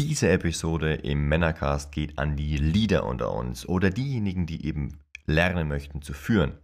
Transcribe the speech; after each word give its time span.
Diese 0.00 0.30
Episode 0.30 0.94
im 0.94 1.28
Männercast 1.28 1.92
geht 1.92 2.18
an 2.18 2.34
die 2.34 2.56
Leader 2.56 3.04
unter 3.04 3.34
uns 3.34 3.68
oder 3.68 3.90
diejenigen, 3.90 4.46
die 4.46 4.64
eben 4.64 4.98
lernen 5.26 5.68
möchten 5.68 6.00
zu 6.00 6.14
führen. 6.14 6.56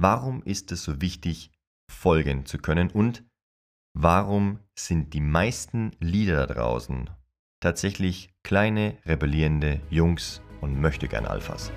Warum 0.00 0.42
ist 0.44 0.72
es 0.72 0.82
so 0.82 1.02
wichtig, 1.02 1.50
folgen 1.92 2.46
zu 2.46 2.56
können 2.56 2.88
und 2.90 3.22
warum 3.92 4.60
sind 4.78 5.12
die 5.12 5.20
meisten 5.20 5.90
Leader 6.00 6.46
da 6.46 6.54
draußen 6.54 7.10
tatsächlich 7.60 8.32
kleine, 8.42 8.96
rebellierende 9.04 9.82
Jungs 9.90 10.40
und 10.62 10.80
möchtegern 10.80 11.26
Alphas? 11.26 11.70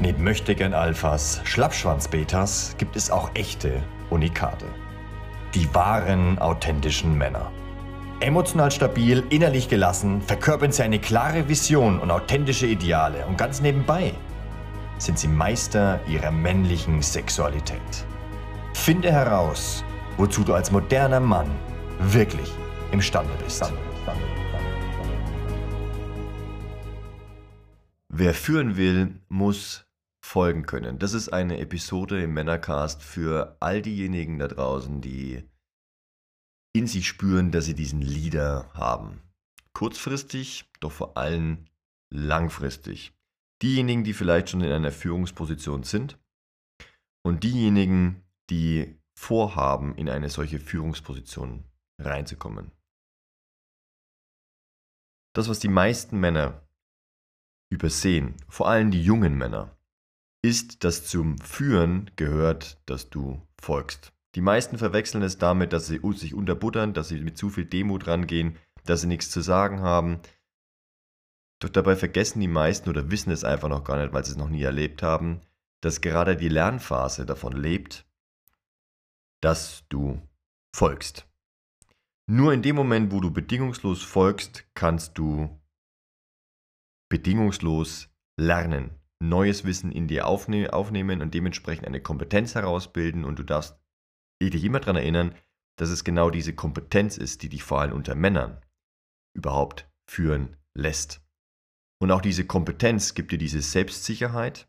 Neben 0.00 0.22
möchtegern 0.22 0.72
Alphas, 0.72 1.40
Schlappschwanz-Betas 1.42 2.76
gibt 2.78 2.94
es 2.94 3.10
auch 3.10 3.34
echte 3.34 3.82
Unikate. 4.10 4.66
Die 5.56 5.74
wahren, 5.74 6.38
authentischen 6.38 7.16
Männer. 7.16 7.50
Emotional 8.20 8.70
stabil, 8.70 9.24
innerlich 9.30 9.70
gelassen, 9.70 10.20
verkörpern 10.20 10.70
sie 10.70 10.82
eine 10.82 10.98
klare 10.98 11.48
Vision 11.48 11.98
und 11.98 12.10
authentische 12.10 12.66
Ideale 12.66 13.24
und 13.26 13.38
ganz 13.38 13.62
nebenbei 13.62 14.12
sind 14.98 15.18
sie 15.18 15.28
Meister 15.28 15.98
ihrer 16.06 16.30
männlichen 16.30 17.00
Sexualität. 17.00 17.80
Finde 18.74 19.10
heraus, 19.10 19.82
wozu 20.18 20.44
du 20.44 20.52
als 20.52 20.70
moderner 20.70 21.20
Mann 21.20 21.50
wirklich 22.00 22.52
imstande 22.92 23.32
bist. 23.42 23.72
Wer 28.10 28.34
führen 28.34 28.76
will, 28.76 29.20
muss 29.30 29.85
folgen 30.26 30.66
können. 30.66 30.98
Das 30.98 31.12
ist 31.12 31.28
eine 31.28 31.58
Episode 31.58 32.20
im 32.20 32.34
Männercast 32.34 33.02
für 33.02 33.56
all 33.60 33.80
diejenigen 33.80 34.38
da 34.38 34.48
draußen, 34.48 35.00
die 35.00 35.48
in 36.74 36.88
sich 36.88 37.06
spüren, 37.06 37.52
dass 37.52 37.66
sie 37.66 37.74
diesen 37.74 38.02
Leader 38.02 38.68
haben. 38.74 39.22
Kurzfristig, 39.72 40.68
doch 40.80 40.90
vor 40.90 41.16
allem 41.16 41.66
langfristig. 42.12 43.14
Diejenigen, 43.62 44.02
die 44.02 44.12
vielleicht 44.12 44.50
schon 44.50 44.62
in 44.62 44.72
einer 44.72 44.90
Führungsposition 44.90 45.84
sind 45.84 46.18
und 47.24 47.44
diejenigen, 47.44 48.24
die 48.50 49.00
vorhaben, 49.16 49.94
in 49.94 50.08
eine 50.08 50.28
solche 50.28 50.58
Führungsposition 50.58 51.64
reinzukommen. 51.98 52.72
Das, 55.34 55.48
was 55.48 55.60
die 55.60 55.68
meisten 55.68 56.18
Männer 56.18 56.68
übersehen, 57.70 58.34
vor 58.48 58.68
allem 58.68 58.90
die 58.90 59.02
jungen 59.02 59.38
Männer, 59.38 59.75
ist, 60.42 60.84
dass 60.84 61.06
zum 61.06 61.38
Führen 61.38 62.10
gehört, 62.16 62.78
dass 62.86 63.10
du 63.10 63.42
folgst. 63.60 64.12
Die 64.34 64.40
meisten 64.40 64.78
verwechseln 64.78 65.22
es 65.22 65.38
damit, 65.38 65.72
dass 65.72 65.86
sie 65.86 66.00
sich 66.14 66.34
unterbuttern, 66.34 66.92
dass 66.92 67.08
sie 67.08 67.20
mit 67.20 67.38
zu 67.38 67.48
viel 67.50 67.64
Demut 67.64 68.06
rangehen, 68.06 68.56
dass 68.84 69.00
sie 69.00 69.06
nichts 69.06 69.30
zu 69.30 69.40
sagen 69.40 69.80
haben. 69.80 70.20
Doch 71.58 71.70
dabei 71.70 71.96
vergessen 71.96 72.40
die 72.40 72.48
meisten 72.48 72.90
oder 72.90 73.10
wissen 73.10 73.30
es 73.30 73.44
einfach 73.44 73.68
noch 73.68 73.82
gar 73.82 73.96
nicht, 73.96 74.12
weil 74.12 74.24
sie 74.24 74.32
es 74.32 74.36
noch 74.36 74.50
nie 74.50 74.62
erlebt 74.62 75.02
haben, 75.02 75.40
dass 75.80 76.02
gerade 76.02 76.36
die 76.36 76.50
Lernphase 76.50 77.24
davon 77.24 77.52
lebt, 77.52 78.06
dass 79.40 79.84
du 79.88 80.20
folgst. 80.74 81.26
Nur 82.26 82.52
in 82.52 82.62
dem 82.62 82.76
Moment, 82.76 83.12
wo 83.12 83.20
du 83.20 83.30
bedingungslos 83.30 84.02
folgst, 84.02 84.66
kannst 84.74 85.16
du 85.16 85.48
bedingungslos 87.08 88.08
lernen 88.36 88.90
neues 89.20 89.64
Wissen 89.64 89.92
in 89.92 90.08
dir 90.08 90.26
aufne 90.26 90.72
aufnehmen 90.72 91.22
und 91.22 91.34
dementsprechend 91.34 91.86
eine 91.86 92.00
Kompetenz 92.00 92.54
herausbilden 92.54 93.24
und 93.24 93.38
du 93.38 93.42
darfst 93.42 93.78
dich 94.42 94.64
immer 94.64 94.80
daran 94.80 94.96
erinnern, 94.96 95.34
dass 95.76 95.90
es 95.90 96.04
genau 96.04 96.30
diese 96.30 96.54
Kompetenz 96.54 97.16
ist, 97.16 97.42
die 97.42 97.48
dich 97.48 97.62
vor 97.62 97.80
allem 97.80 97.92
unter 97.92 98.14
Männern 98.14 98.60
überhaupt 99.34 99.90
führen 100.06 100.56
lässt. 100.74 101.22
Und 101.98 102.10
auch 102.10 102.20
diese 102.20 102.46
Kompetenz 102.46 103.14
gibt 103.14 103.32
dir 103.32 103.38
diese 103.38 103.62
Selbstsicherheit, 103.62 104.68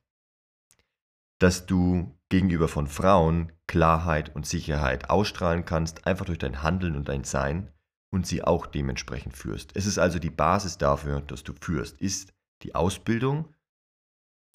dass 1.40 1.66
du 1.66 2.18
gegenüber 2.30 2.68
von 2.68 2.88
Frauen 2.88 3.52
Klarheit 3.68 4.34
und 4.36 4.46
Sicherheit 4.46 5.10
ausstrahlen 5.10 5.66
kannst, 5.66 6.08
einfach 6.08 6.26
durch 6.26 6.40
dein 6.40 6.64
Handeln 6.64 6.96
und 6.96 7.10
dein 7.10 7.24
Sein 7.24 7.72
und 8.12 8.26
sie 8.26 8.44
auch 8.44 8.66
dementsprechend 8.66 9.36
führst. 9.36 9.76
Es 9.76 9.86
ist 9.86 9.98
also 9.98 10.20
die 10.20 10.30
Basis 10.30 10.78
dafür, 10.78 11.22
dass 11.22 11.44
du 11.44 11.54
führst, 11.54 12.00
ist 12.02 12.34
die 12.64 12.76
Ausbildung 12.76 13.54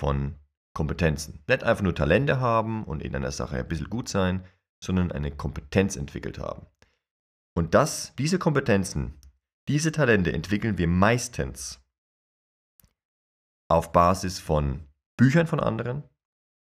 von 0.03 0.35
Kompetenzen. 0.75 1.45
Nicht 1.47 1.63
einfach 1.63 1.85
nur 1.85 1.95
Talente 1.95 2.41
haben 2.41 2.83
und 2.83 3.05
in 3.05 3.15
einer 3.15 3.31
Sache 3.31 3.57
ein 3.59 3.69
bisschen 3.69 3.89
gut 3.89 4.09
sein, 4.09 4.45
sondern 4.83 5.13
eine 5.13 5.31
Kompetenz 5.31 5.95
entwickelt 5.95 6.41
haben. 6.41 6.67
Und 7.55 7.75
das, 7.75 8.13
diese 8.19 8.41
Kompetenzen, 8.41 9.21
diese 9.69 9.93
Talente 9.93 10.33
entwickeln 10.33 10.77
wir 10.77 10.89
meistens 10.89 11.81
auf 13.69 13.93
Basis 13.93 14.41
von 14.41 14.89
Büchern 15.17 15.47
von 15.47 15.61
anderen, 15.61 16.03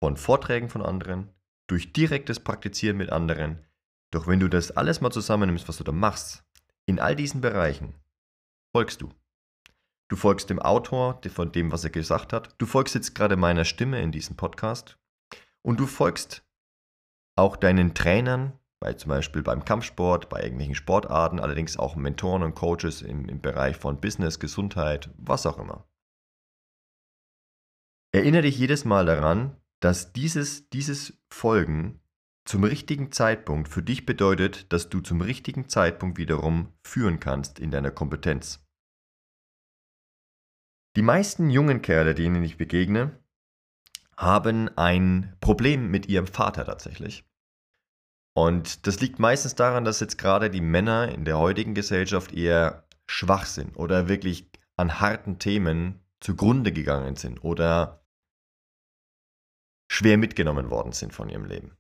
von 0.02 0.18
Vorträgen 0.18 0.68
von 0.68 0.82
anderen, 0.82 1.32
durch 1.66 1.94
direktes 1.94 2.40
Praktizieren 2.40 2.98
mit 2.98 3.08
anderen. 3.08 3.64
Doch 4.10 4.26
wenn 4.26 4.38
du 4.38 4.48
das 4.48 4.70
alles 4.70 5.00
mal 5.00 5.10
zusammennimmst, 5.10 5.66
was 5.66 5.78
du 5.78 5.84
da 5.84 5.92
machst, 5.92 6.44
in 6.84 7.00
all 7.00 7.16
diesen 7.16 7.40
Bereichen, 7.40 7.94
folgst 8.76 9.00
du. 9.00 9.08
Du 10.10 10.16
folgst 10.16 10.50
dem 10.50 10.58
Autor 10.58 11.20
von 11.28 11.50
dem, 11.52 11.72
was 11.72 11.84
er 11.84 11.90
gesagt 11.90 12.32
hat. 12.32 12.54
Du 12.58 12.66
folgst 12.66 12.94
jetzt 12.94 13.14
gerade 13.14 13.36
meiner 13.36 13.64
Stimme 13.64 14.02
in 14.02 14.12
diesem 14.12 14.36
Podcast. 14.36 14.98
Und 15.62 15.80
du 15.80 15.86
folgst 15.86 16.44
auch 17.36 17.56
deinen 17.56 17.94
Trainern, 17.94 18.58
bei 18.80 18.92
zum 18.92 19.08
Beispiel 19.08 19.42
beim 19.42 19.64
Kampfsport, 19.64 20.28
bei 20.28 20.42
irgendwelchen 20.42 20.74
Sportarten, 20.74 21.40
allerdings 21.40 21.78
auch 21.78 21.96
Mentoren 21.96 22.42
und 22.42 22.54
Coaches 22.54 23.00
im, 23.00 23.28
im 23.28 23.40
Bereich 23.40 23.76
von 23.76 24.00
Business, 24.00 24.38
Gesundheit, 24.38 25.10
was 25.16 25.46
auch 25.46 25.58
immer. 25.58 25.88
Erinnere 28.12 28.42
dich 28.42 28.58
jedes 28.58 28.84
Mal 28.84 29.06
daran, 29.06 29.56
dass 29.80 30.12
dieses, 30.12 30.68
dieses 30.68 31.18
Folgen 31.28 32.00
zum 32.46 32.62
richtigen 32.62 33.10
Zeitpunkt 33.10 33.68
für 33.68 33.82
dich 33.82 34.04
bedeutet, 34.04 34.72
dass 34.72 34.90
du 34.90 35.00
zum 35.00 35.22
richtigen 35.22 35.68
Zeitpunkt 35.68 36.18
wiederum 36.18 36.72
führen 36.82 37.18
kannst 37.20 37.58
in 37.58 37.70
deiner 37.70 37.90
Kompetenz. 37.90 38.63
Die 40.96 41.02
meisten 41.02 41.50
jungen 41.50 41.82
Kerle, 41.82 42.14
denen 42.14 42.44
ich 42.44 42.56
begegne, 42.56 43.18
haben 44.16 44.68
ein 44.76 45.36
Problem 45.40 45.90
mit 45.90 46.06
ihrem 46.06 46.28
Vater 46.28 46.64
tatsächlich. 46.64 47.24
Und 48.36 48.86
das 48.86 49.00
liegt 49.00 49.18
meistens 49.18 49.54
daran, 49.54 49.84
dass 49.84 50.00
jetzt 50.00 50.18
gerade 50.18 50.50
die 50.50 50.60
Männer 50.60 51.08
in 51.08 51.24
der 51.24 51.38
heutigen 51.38 51.74
Gesellschaft 51.74 52.32
eher 52.32 52.86
schwach 53.06 53.46
sind 53.46 53.76
oder 53.76 54.08
wirklich 54.08 54.50
an 54.76 55.00
harten 55.00 55.38
Themen 55.38 56.00
zugrunde 56.20 56.72
gegangen 56.72 57.16
sind 57.16 57.42
oder 57.44 58.04
schwer 59.88 60.16
mitgenommen 60.16 60.70
worden 60.70 60.92
sind 60.92 61.12
von 61.12 61.28
ihrem 61.28 61.44
Leben. 61.44 61.76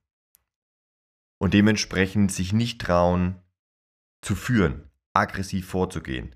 Und 1.38 1.54
dementsprechend 1.54 2.30
sich 2.30 2.52
nicht 2.52 2.80
trauen 2.80 3.40
zu 4.22 4.34
führen, 4.34 4.90
aggressiv 5.12 5.68
vorzugehen, 5.68 6.34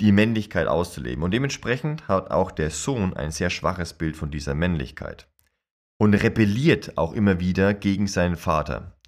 die 0.00 0.12
Männlichkeit 0.12 0.66
auszuleben. 0.66 1.22
Und 1.22 1.32
dementsprechend 1.32 2.08
hat 2.08 2.30
auch 2.30 2.50
der 2.50 2.70
Sohn 2.70 3.14
ein 3.14 3.30
sehr 3.30 3.50
schwaches 3.50 3.94
Bild 3.94 4.16
von 4.16 4.30
dieser 4.30 4.54
Männlichkeit. 4.54 5.28
Und 5.98 6.14
rebelliert 6.14 6.98
auch 6.98 7.12
immer 7.12 7.40
wieder 7.40 7.72
gegen 7.72 8.06
seinen 8.06 8.36
Vater, 8.36 8.98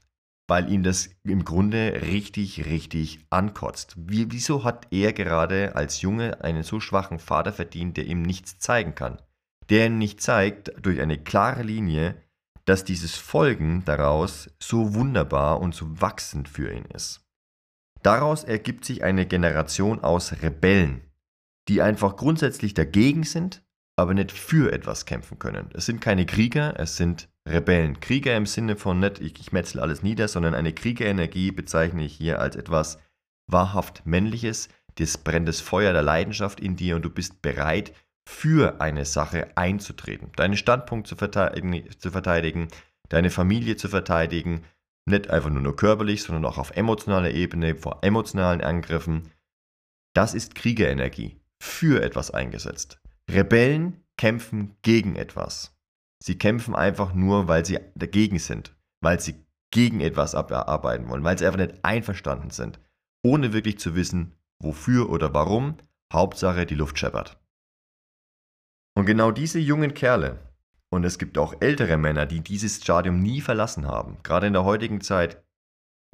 weil 0.49 0.71
ihn 0.73 0.83
das 0.83 1.11
im 1.23 1.45
Grunde 1.45 2.01
richtig, 2.03 2.65
richtig 2.65 3.27
ankotzt. 3.29 3.95
Wie, 3.99 4.33
wieso 4.33 4.65
hat 4.65 4.87
er 4.91 5.13
gerade 5.13 5.77
als 5.77 6.01
Junge 6.01 6.43
einen 6.43 6.63
so 6.63 6.81
schwachen 6.81 7.19
Vater 7.19 7.53
verdient, 7.53 7.99
der 7.99 8.07
ihm 8.07 8.23
nichts 8.23 8.59
zeigen 8.59 8.95
kann? 8.95 9.21
Der 9.69 9.87
ihm 9.87 9.99
nicht 9.99 10.23
zeigt, 10.23 10.73
durch 10.81 11.01
eine 11.03 11.19
klare 11.19 11.63
Linie, 11.63 12.23
dass 12.65 12.85
dieses 12.85 13.17
Folgen 13.17 13.85
daraus 13.85 14.51
so 14.59 14.95
wunderbar 14.95 15.61
und 15.61 15.75
so 15.75 16.01
wachsend 16.01 16.49
für 16.49 16.73
ihn 16.73 16.87
ist. 16.87 17.28
Daraus 18.03 18.45
ergibt 18.45 18.85
sich 18.85 19.03
eine 19.03 19.27
Generation 19.27 20.03
aus 20.03 20.43
Rebellen, 20.43 21.03
die 21.69 21.83
einfach 21.83 22.17
grundsätzlich 22.17 22.75
dagegen 22.75 23.25
sind, 23.25 23.63
aber 23.97 24.15
nicht 24.15 24.31
für 24.31 24.73
etwas 24.73 25.07
kämpfen 25.07 25.39
können. 25.39 25.71
Es 25.75 25.87
sind 25.87 26.01
keine 26.01 26.25
Krieger, 26.25 26.79
es 26.79 26.97
sind 26.97 27.29
Rebellen. 27.47 27.99
Krieger 28.01 28.37
im 28.37 28.47
Sinne 28.47 28.77
von 28.77 29.01
nicht, 29.01 29.21
ich, 29.21 29.41
ich 29.41 29.53
metzel 29.53 29.81
alles 29.81 30.03
nieder, 30.03 30.29
sondern 30.29 30.55
eine 30.55 30.73
Kriegerenergie 30.73 31.51
bezeichne 31.51 32.05
ich 32.05 32.15
hier 32.15 32.41
als 32.41 32.57
etwas 32.57 32.99
wahrhaft 33.47 34.07
Männliches. 34.07 34.69
Das 34.97 35.19
brennt 35.19 35.49
das 35.49 35.61
Feuer 35.61 35.93
der 35.93 36.03
Leidenschaft 36.03 36.61
in 36.61 36.77
dir 36.77 36.97
und 36.97 37.03
du 37.03 37.11
bist 37.11 37.43
bereit, 37.43 37.93
für 38.29 38.81
eine 38.81 39.07
Sache 39.07 39.49
einzutreten, 39.57 40.31
deinen 40.37 40.57
Standpunkt 40.57 41.07
zu 41.07 41.17
verteidigen, 41.17 41.85
zu 41.99 42.11
verteidigen 42.11 42.69
deine 43.09 43.31
Familie 43.31 43.77
zu 43.77 43.89
verteidigen, 43.89 44.65
nicht 45.09 45.31
einfach 45.31 45.51
nur, 45.51 45.63
nur 45.63 45.77
körperlich, 45.77 46.23
sondern 46.23 46.45
auch 46.45 46.59
auf 46.59 46.77
emotionaler 46.77 47.31
Ebene, 47.31 47.75
vor 47.75 47.99
emotionalen 48.03 48.61
Angriffen. 48.61 49.31
Das 50.15 50.35
ist 50.35 50.55
Kriegerenergie, 50.55 51.41
für 51.61 52.03
etwas 52.03 52.31
eingesetzt. 52.31 53.01
Rebellen 53.31 54.05
kämpfen 54.17 54.77
gegen 54.83 55.17
etwas. 55.17 55.77
Sie 56.23 56.39
kämpfen 56.39 56.75
einfach 56.75 57.15
nur, 57.15 57.49
weil 57.49 57.65
sie 57.65 57.79
dagegen 57.95 58.39
sind, 58.39 58.77
weil 59.01 59.21
sie 59.21 59.45
gegen 59.71 60.01
etwas 60.01 60.35
abarbeiten 60.35 61.09
wollen, 61.09 61.25
weil 61.25 61.39
sie 61.39 61.47
einfach 61.47 61.61
nicht 61.61 61.85
einverstanden 61.85 62.51
sind, 62.51 62.81
ohne 63.23 63.53
wirklich 63.53 63.79
zu 63.79 63.95
wissen, 63.95 64.35
wofür 64.61 65.11
oder 65.11 65.35
warum. 65.35 65.77
Hauptsache, 66.13 66.65
die 66.65 66.75
Luft 66.75 66.99
scheppert. 66.99 67.39
Und 68.97 69.05
genau 69.05 69.31
diese 69.31 69.59
jungen 69.59 69.95
Kerle, 69.95 70.41
und 70.91 71.05
es 71.05 71.19
gibt 71.19 71.39
auch 71.39 71.55
ältere 71.61 71.97
Männer, 71.97 72.27
die 72.27 72.41
dieses 72.41 72.77
Stadium 72.77 73.21
nie 73.21 73.41
verlassen 73.41 73.87
haben, 73.87 74.19
gerade 74.23 74.47
in 74.47 74.53
der 74.53 74.65
heutigen 74.65 75.01
Zeit 75.01 75.43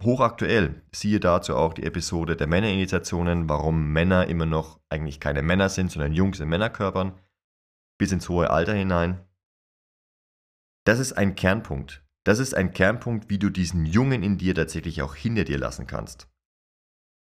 hochaktuell, 0.03 0.83
siehe 0.93 1.21
dazu 1.21 1.57
auch 1.57 1.73
die 1.73 1.85
Episode 1.85 2.37
der 2.37 2.47
Männerinitiationen, 2.47 3.49
warum 3.49 3.93
Männer 3.93 4.27
immer 4.27 4.47
noch 4.47 4.81
eigentlich 4.89 5.21
keine 5.21 5.43
Männer 5.43 5.69
sind, 5.69 5.93
sondern 5.93 6.13
Jungs 6.13 6.41
in 6.41 6.49
Männerkörpern, 6.49 7.13
bis 7.99 8.13
ins 8.13 8.29
hohe 8.29 8.51
Alter 8.51 8.75
hinein. 8.75 9.21
Das 10.85 10.99
ist 10.99 11.13
ein 11.13 11.35
Kernpunkt. 11.35 12.05
Das 12.25 12.39
ist 12.39 12.55
ein 12.55 12.73
Kernpunkt, 12.73 13.31
wie 13.31 13.39
du 13.39 13.51
diesen 13.51 13.87
Jungen 13.87 14.23
in 14.23 14.39
dir 14.39 14.55
tatsächlich 14.55 15.03
auch 15.03 15.15
hinter 15.15 15.45
dir 15.45 15.59
lassen 15.59 15.87
kannst. 15.87 16.29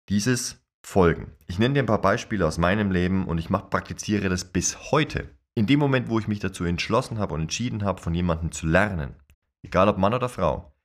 Dieses 0.10 0.62
Folgen. 0.86 1.34
Ich 1.48 1.60
nenne 1.60 1.76
dir 1.76 1.84
ein 1.84 1.88
paar 1.88 2.02
Beispiele 2.02 2.46
aus 2.46 2.58
meinem 2.58 2.92
Leben 2.92 3.26
und 3.26 3.38
ich 3.38 3.50
mach, 3.50 3.70
praktiziere 3.70 4.30
das 4.30 4.46
bis 4.46 4.92
heute. 4.92 5.30
In 5.56 5.68
dem 5.68 5.80
Moment, 5.80 6.10
wo 6.10 6.20
ich 6.20 6.28
mich 6.28 6.40
dazu 6.40 6.64
entschlossen 6.64 7.20
habe 7.20 7.34
und 7.34 7.42
entschieden 7.42 7.84
habe, 7.84 8.02
von 8.02 8.14
jemandem 8.14 8.52
zu 8.52 8.66
lernen, 8.66 9.16
egal 9.62 9.88
ob 9.88 9.98
Mann 9.98 10.14
oder 10.14 10.30
Frau, 10.30 10.76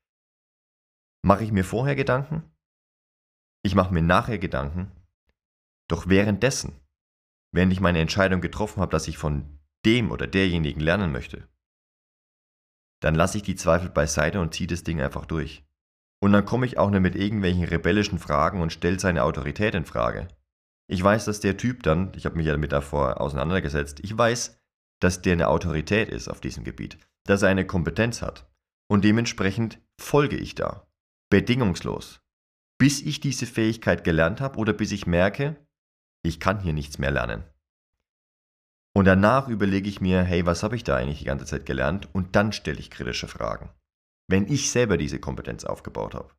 mache 1.23 1.45
ich 1.45 1.53
mir 1.53 1.65
vorher 1.65 1.97
Gedanken, 1.97 2.43
ich 3.63 3.75
mache 3.75 3.93
mir 3.93 4.03
nachher 4.03 4.39
Gedanken, 4.39 4.93
doch 5.89 6.09
währenddessen, 6.09 6.81
während 7.53 7.73
ich 7.73 7.81
meine 7.81 8.01
Entscheidung 8.01 8.41
getroffen 8.41 8.81
habe, 8.81 8.93
dass 8.93 9.09
ich 9.09 9.19
von 9.19 9.59
dem 9.85 10.11
oder 10.11 10.27
derjenigen 10.27 10.81
lernen 10.81 11.13
möchte, 11.13 11.49
dann 13.01 13.15
lasse 13.15 13.39
ich 13.39 13.43
die 13.43 13.57
Zweifel 13.57 13.89
beiseite 13.89 14.41
und 14.41 14.55
ziehe 14.55 14.67
das 14.67 14.83
Ding 14.83 15.01
einfach 15.01 15.25
durch. 15.25 15.65
Und 16.21 16.33
dann 16.33 16.45
komme 16.45 16.67
ich 16.67 16.79
auch 16.79 16.91
nicht 16.91 17.01
mit 17.01 17.15
irgendwelchen 17.15 17.65
rebellischen 17.65 18.19
Fragen 18.19 18.61
und 18.61 18.73
stelle 18.73 18.99
seine 18.99 19.23
Autorität 19.23 19.75
in 19.75 19.85
Frage. 19.85 20.29
Ich 20.89 21.03
weiß, 21.03 21.27
dass 21.27 21.41
der 21.41 21.57
Typ 21.57 21.83
dann, 21.83 22.13
ich 22.17 22.25
habe 22.25 22.37
mich 22.37 22.47
ja 22.47 22.53
damit 22.53 22.73
davor 22.73 23.21
auseinandergesetzt, 23.21 24.01
ich 24.03 24.17
weiß, 24.17 24.59
dass 25.01 25.23
der 25.23 25.35
eine 25.35 25.49
Autorität 25.49 26.09
ist 26.09 26.29
auf 26.29 26.41
diesem 26.41 26.65
Gebiet, 26.65 26.99
dass 27.25 27.43
er 27.43 27.51
eine 27.51 27.67
Kompetenz 27.67 28.23
hat. 28.23 28.51
Und 28.91 29.05
dementsprechend 29.05 29.81
folge 30.01 30.37
ich 30.37 30.55
da. 30.55 30.89
Bedingungslos. 31.31 32.21
Bis 32.79 33.03
ich 33.03 33.21
diese 33.21 33.47
Fähigkeit 33.47 34.03
gelernt 34.03 34.41
habe 34.41 34.59
oder 34.59 34.73
bis 34.73 34.93
ich 34.93 35.07
merke, 35.07 35.57
ich 36.23 36.41
kann 36.41 36.61
hier 36.61 36.73
nichts 36.73 36.99
mehr 36.99 37.11
lernen. 37.11 37.45
Und 38.95 39.05
danach 39.05 39.49
überlege 39.49 39.89
ich 39.89 40.01
mir, 40.01 40.23
hey, 40.23 40.47
was 40.47 40.63
habe 40.63 40.75
ich 40.75 40.85
da 40.85 40.97
eigentlich 40.97 41.19
die 41.19 41.27
ganze 41.27 41.45
Zeit 41.45 41.67
gelernt? 41.67 42.09
Und 42.13 42.35
dann 42.35 42.53
stelle 42.53 42.81
ich 42.81 42.91
kritische 42.91 43.29
Fragen 43.29 43.71
wenn 44.29 44.47
ich 44.47 44.71
selber 44.71 44.97
diese 44.97 45.19
Kompetenz 45.19 45.65
aufgebaut 45.65 46.15
habe. 46.15 46.31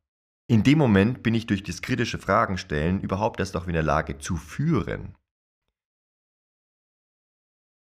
In 0.50 0.64
dem 0.64 0.78
Moment 0.78 1.22
bin 1.22 1.32
ich 1.32 1.46
durch 1.46 1.62
das 1.62 1.80
kritische 1.80 2.18
Fragen 2.18 2.58
stellen 2.58 3.00
überhaupt 3.02 3.38
erst 3.38 3.56
auch 3.56 3.68
in 3.68 3.72
der 3.72 3.84
Lage 3.84 4.18
zu 4.18 4.34
führen. 4.34 5.14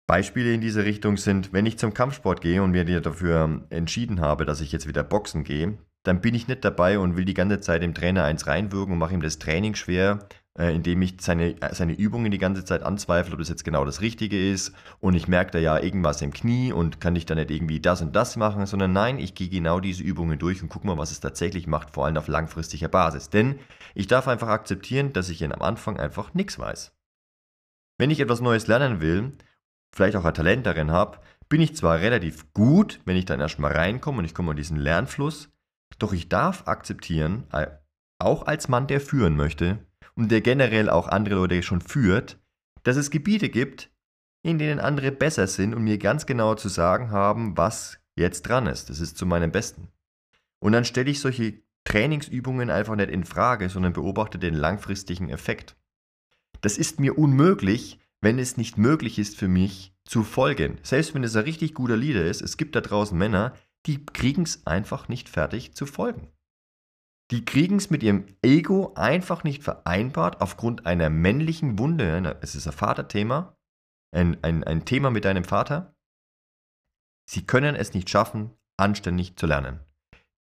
Beispiele 0.07 0.53
in 0.53 0.61
diese 0.61 0.85
Richtung 0.85 1.17
sind, 1.17 1.51
wenn 1.51 1.65
ich 1.65 1.79
zum 1.79 1.95
Kampfsport 1.95 2.41
gehe 2.41 2.61
und 2.61 2.69
mir 2.69 2.85
dafür 3.01 3.65
entschieden 3.71 4.21
habe, 4.21 4.45
dass 4.45 4.61
ich 4.61 4.71
jetzt 4.71 4.87
wieder 4.87 5.01
boxen 5.01 5.43
gehe, 5.43 5.79
dann 6.03 6.21
bin 6.21 6.35
ich 6.35 6.47
nicht 6.47 6.63
dabei 6.63 6.99
und 6.99 7.17
will 7.17 7.25
die 7.25 7.33
ganze 7.33 7.59
Zeit 7.59 7.81
dem 7.81 7.95
Trainer 7.95 8.23
eins 8.23 8.45
reinwirken 8.45 8.93
und 8.93 8.99
mache 8.99 9.15
ihm 9.15 9.21
das 9.21 9.39
Training 9.39 9.73
schwer, 9.73 10.29
äh, 10.57 10.73
indem 10.73 11.01
ich 11.01 11.15
seine, 11.19 11.61
äh, 11.61 11.73
seine 11.73 11.93
Übungen 11.93 12.31
die 12.31 12.37
ganze 12.37 12.65
Zeit 12.65 12.83
anzweifle, 12.83 13.33
ob 13.33 13.39
das 13.39 13.49
jetzt 13.49 13.63
genau 13.63 13.85
das 13.85 14.01
Richtige 14.01 14.51
ist 14.51 14.73
und 14.99 15.13
ich 15.13 15.27
merke 15.27 15.51
da 15.51 15.59
ja 15.59 15.79
irgendwas 15.79 16.21
im 16.21 16.33
Knie 16.33 16.71
und 16.71 16.99
kann 16.99 17.15
ich 17.15 17.25
da 17.25 17.35
nicht 17.35 17.51
irgendwie 17.51 17.79
das 17.79 18.01
und 18.01 18.15
das 18.15 18.35
machen, 18.35 18.65
sondern 18.65 18.93
nein, 18.93 19.19
ich 19.19 19.35
gehe 19.35 19.49
genau 19.49 19.79
diese 19.79 20.03
Übungen 20.03 20.39
durch 20.39 20.61
und 20.61 20.69
gucke 20.69 20.87
mal, 20.87 20.97
was 20.97 21.11
es 21.11 21.19
tatsächlich 21.19 21.67
macht, 21.67 21.91
vor 21.91 22.05
allem 22.05 22.17
auf 22.17 22.27
langfristiger 22.27 22.87
Basis. 22.87 23.29
Denn 23.29 23.59
ich 23.95 24.07
darf 24.07 24.27
einfach 24.27 24.49
akzeptieren, 24.49 25.13
dass 25.13 25.29
ich 25.29 25.43
am 25.43 25.61
Anfang 25.61 25.99
einfach 25.99 26.33
nichts 26.33 26.57
weiß. 26.57 26.93
Wenn 27.97 28.11
ich 28.11 28.19
etwas 28.19 28.41
Neues 28.41 28.67
lernen 28.67 29.01
will, 29.01 29.33
vielleicht 29.93 30.15
auch 30.15 30.25
ein 30.25 30.33
Talent 30.33 30.65
darin 30.65 30.91
habe, 30.91 31.19
bin 31.49 31.61
ich 31.61 31.75
zwar 31.75 31.99
relativ 31.99 32.53
gut, 32.53 33.01
wenn 33.05 33.17
ich 33.17 33.25
dann 33.25 33.39
erstmal 33.39 33.73
reinkomme 33.73 34.19
und 34.19 34.25
ich 34.25 34.35
komme 34.35 34.51
in 34.51 34.57
diesen 34.57 34.77
Lernfluss, 34.77 35.49
doch 35.97 36.13
ich 36.13 36.29
darf 36.29 36.67
akzeptieren, 36.67 37.45
äh, 37.51 37.67
auch 38.19 38.45
als 38.45 38.67
Mann, 38.67 38.87
der 38.87 39.01
führen 39.01 39.35
möchte 39.35 39.79
und 40.15 40.31
der 40.31 40.41
generell 40.41 40.89
auch 40.89 41.07
andere 41.07 41.35
Leute 41.35 41.63
schon 41.63 41.81
führt, 41.81 42.39
dass 42.83 42.97
es 42.97 43.11
Gebiete 43.11 43.49
gibt, 43.49 43.91
in 44.41 44.57
denen 44.57 44.79
andere 44.79 45.11
besser 45.11 45.47
sind 45.47 45.73
und 45.73 45.83
mir 45.83 45.97
ganz 45.97 46.25
genau 46.25 46.55
zu 46.55 46.69
sagen 46.69 47.11
haben, 47.11 47.57
was 47.57 47.99
jetzt 48.15 48.43
dran 48.43 48.67
ist. 48.67 48.89
Das 48.89 48.99
ist 48.99 49.17
zu 49.17 49.25
meinem 49.25 49.51
Besten. 49.51 49.89
Und 50.59 50.73
dann 50.73 50.85
stelle 50.85 51.09
ich 51.09 51.19
solche 51.19 51.61
Trainingsübungen 51.83 52.69
einfach 52.69 52.95
nicht 52.95 53.09
in 53.09 53.23
Frage, 53.23 53.69
sondern 53.69 53.93
beobachte 53.93 54.39
den 54.39 54.53
langfristigen 54.53 55.29
Effekt. 55.29 55.75
Das 56.61 56.77
ist 56.77 56.99
mir 56.99 57.17
unmöglich, 57.17 57.99
wenn 58.21 58.37
es 58.37 58.57
nicht 58.57 58.77
möglich 58.77 59.17
ist 59.17 59.37
für 59.37 59.47
mich 59.47 59.93
zu 60.03 60.23
folgen. 60.23 60.77
Selbst 60.83 61.15
wenn 61.15 61.23
es 61.23 61.35
ein 61.35 61.43
richtig 61.43 61.73
guter 61.73 61.95
Leader 61.95 62.25
ist, 62.25 62.41
es 62.41 62.57
gibt 62.57 62.75
da 62.75 62.81
draußen 62.81 63.17
Männer, 63.17 63.53
die 63.85 64.05
kriegen 64.05 64.43
es 64.43 64.65
einfach 64.67 65.07
nicht 65.07 65.29
fertig 65.29 65.73
zu 65.73 65.85
folgen. 65.85 66.27
Die 67.31 67.45
kriegen 67.45 67.77
es 67.77 67.89
mit 67.89 68.01
ihrem 68.01 68.25
Ego 68.41 68.93
einfach 68.95 69.43
nicht 69.43 69.63
vereinbart 69.63 70.41
aufgrund 70.41 70.85
einer 70.85 71.09
männlichen 71.09 71.77
Wunde. 71.77 72.37
Es 72.41 72.55
ist 72.55 72.65
ein 72.67 72.73
Vaterthema, 72.73 73.55
ein, 74.11 74.43
ein, 74.43 74.63
ein 74.63 74.85
Thema 74.85 75.11
mit 75.11 75.25
deinem 75.25 75.43
Vater. 75.43 75.95
Sie 77.29 77.45
können 77.45 77.75
es 77.75 77.93
nicht 77.93 78.09
schaffen, 78.09 78.51
anständig 78.77 79.35
zu 79.35 79.45
lernen. 79.45 79.79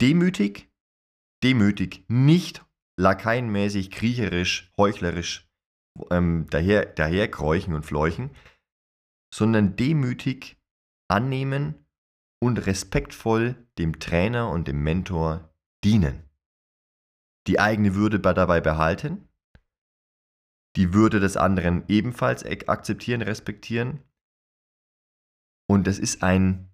Demütig, 0.01 0.69
demütig, 1.41 2.03
nicht 2.09 2.65
lakaienmäßig, 2.99 3.89
kriecherisch, 3.89 4.71
heuchlerisch 4.77 5.49
ähm, 6.09 6.47
daher, 6.49 6.85
daherkräuchen 6.85 7.73
und 7.73 7.85
fleuchen, 7.85 8.31
sondern 9.33 9.77
demütig 9.77 10.61
annehmen 11.09 11.85
und 12.41 12.65
respektvoll 12.65 13.55
dem 13.77 13.99
Trainer 13.99 14.49
und 14.49 14.67
dem 14.67 14.83
Mentor 14.83 15.53
dienen. 15.83 16.29
Die 17.47 17.59
eigene 17.59 17.95
Würde 17.95 18.19
dabei 18.19 18.61
behalten, 18.61 19.27
die 20.75 20.93
Würde 20.93 21.19
des 21.19 21.37
anderen 21.37 21.83
ebenfalls 21.87 22.43
akzeptieren, 22.43 23.21
respektieren. 23.21 23.99
Und 25.69 25.87
es 25.87 25.99
ist 25.99 26.23
ein, 26.23 26.69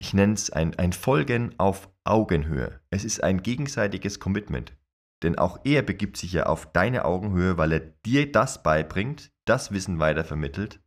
ich 0.00 0.12
nenne 0.14 0.34
es 0.34 0.50
ein, 0.50 0.78
ein 0.78 0.92
Folgen 0.92 1.54
auf 1.58 1.90
Augenhöhe. 2.04 2.80
Es 2.90 3.04
ist 3.04 3.22
ein 3.22 3.42
gegenseitiges 3.42 4.20
Commitment. 4.20 4.76
Denn 5.22 5.38
auch 5.38 5.60
er 5.64 5.82
begibt 5.82 6.16
sich 6.16 6.32
ja 6.32 6.46
auf 6.46 6.70
deine 6.72 7.04
Augenhöhe, 7.04 7.56
weil 7.56 7.72
er 7.72 7.80
dir 7.80 8.30
das 8.30 8.62
beibringt, 8.62 9.32
das 9.44 9.72
Wissen 9.72 9.98
weitervermittelt 9.98 10.80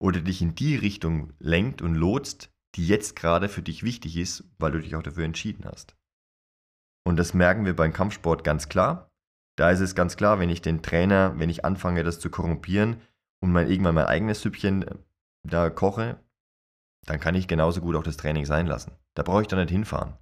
oder 0.00 0.20
dich 0.20 0.42
in 0.42 0.54
die 0.54 0.76
Richtung 0.76 1.32
lenkt 1.38 1.80
und 1.80 1.94
lotst, 1.94 2.52
die 2.74 2.86
jetzt 2.86 3.16
gerade 3.16 3.48
für 3.48 3.62
dich 3.62 3.82
wichtig 3.82 4.16
ist, 4.16 4.44
weil 4.58 4.72
du 4.72 4.80
dich 4.80 4.96
auch 4.96 5.02
dafür 5.02 5.24
entschieden 5.24 5.64
hast. 5.64 5.96
Und 7.04 7.16
das 7.16 7.34
merken 7.34 7.64
wir 7.64 7.74
beim 7.74 7.92
Kampfsport 7.92 8.44
ganz 8.44 8.68
klar. 8.68 9.10
Da 9.56 9.70
ist 9.70 9.80
es 9.80 9.94
ganz 9.94 10.16
klar, 10.16 10.38
wenn 10.38 10.50
ich 10.50 10.62
den 10.62 10.82
Trainer, 10.82 11.38
wenn 11.38 11.50
ich 11.50 11.64
anfange, 11.64 12.04
das 12.04 12.20
zu 12.20 12.30
korrumpieren 12.30 13.00
und 13.42 13.52
mal 13.52 13.70
irgendwann 13.70 13.94
mein 13.94 14.06
eigenes 14.06 14.40
Süppchen 14.40 14.82
äh, 14.82 14.94
da 15.42 15.70
koche, 15.70 16.18
dann 17.06 17.20
kann 17.20 17.34
ich 17.34 17.48
genauso 17.48 17.80
gut 17.80 17.96
auch 17.96 18.02
das 18.02 18.16
Training 18.16 18.46
sein 18.46 18.66
lassen. 18.66 18.92
Da 19.14 19.22
brauche 19.22 19.42
ich 19.42 19.48
doch 19.48 19.58
nicht 19.58 19.70
hinfahren. 19.70 20.16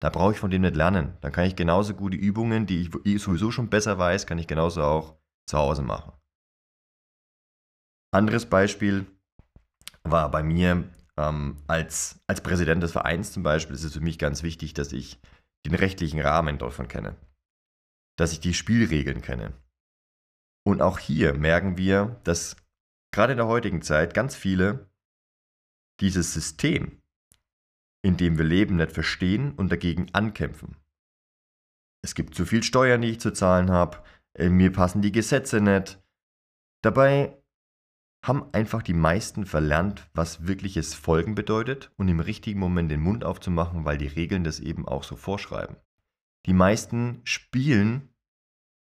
Da 0.00 0.10
brauche 0.10 0.32
ich 0.32 0.38
von 0.38 0.50
dem 0.50 0.62
nicht 0.62 0.76
lernen. 0.76 1.16
Dann 1.22 1.32
kann 1.32 1.46
ich 1.46 1.56
genauso 1.56 1.94
gut 1.94 2.12
die 2.12 2.18
Übungen, 2.18 2.66
die 2.66 2.90
ich 3.04 3.22
sowieso 3.22 3.50
schon 3.50 3.70
besser 3.70 3.98
weiß, 3.98 4.26
kann 4.26 4.38
ich 4.38 4.46
genauso 4.46 4.82
auch 4.82 5.16
zu 5.46 5.56
Hause 5.56 5.82
machen. 5.82 6.12
Anderes 8.12 8.46
Beispiel 8.46 9.06
war 10.04 10.30
bei 10.30 10.42
mir 10.42 10.84
ähm, 11.16 11.56
als, 11.66 12.20
als 12.26 12.42
Präsident 12.42 12.82
des 12.82 12.92
Vereins 12.92 13.32
zum 13.32 13.42
Beispiel 13.42 13.74
ist 13.74 13.84
es 13.84 13.94
für 13.94 14.00
mich 14.00 14.18
ganz 14.18 14.42
wichtig, 14.42 14.74
dass 14.74 14.92
ich 14.92 15.18
den 15.66 15.74
rechtlichen 15.74 16.20
Rahmen 16.20 16.58
davon 16.58 16.88
kenne, 16.88 17.16
dass 18.16 18.32
ich 18.32 18.40
die 18.40 18.54
Spielregeln 18.54 19.22
kenne. 19.22 19.52
Und 20.64 20.82
auch 20.82 20.98
hier 20.98 21.34
merken 21.34 21.76
wir, 21.76 22.20
dass 22.24 22.56
gerade 23.12 23.32
in 23.32 23.38
der 23.38 23.46
heutigen 23.46 23.82
Zeit 23.82 24.14
ganz 24.14 24.34
viele 24.34 24.90
dieses 26.00 26.32
System, 26.32 27.02
in 28.02 28.16
dem 28.16 28.38
wir 28.38 28.44
leben, 28.44 28.76
nicht 28.76 28.92
verstehen 28.92 29.52
und 29.54 29.70
dagegen 29.70 30.12
ankämpfen. 30.12 30.76
Es 32.04 32.14
gibt 32.14 32.34
zu 32.34 32.44
viel 32.44 32.62
Steuern, 32.62 33.02
die 33.02 33.10
ich 33.10 33.20
zu 33.20 33.32
zahlen 33.32 33.70
habe, 33.70 34.02
äh, 34.34 34.48
mir 34.48 34.72
passen 34.72 35.02
die 35.02 35.12
Gesetze 35.12 35.60
nicht. 35.60 36.00
Dabei 36.82 37.42
haben 38.26 38.44
einfach 38.52 38.82
die 38.82 38.94
meisten 38.94 39.46
verlernt, 39.46 40.08
was 40.14 40.46
wirkliches 40.46 40.94
Folgen 40.94 41.34
bedeutet 41.34 41.92
und 41.96 42.08
im 42.08 42.20
richtigen 42.20 42.58
Moment 42.58 42.90
den 42.90 43.00
Mund 43.00 43.24
aufzumachen, 43.24 43.84
weil 43.84 43.98
die 43.98 44.06
Regeln 44.06 44.44
das 44.44 44.60
eben 44.60 44.86
auch 44.86 45.04
so 45.04 45.16
vorschreiben. 45.16 45.76
Die 46.46 46.52
meisten 46.52 47.20
spielen 47.24 48.08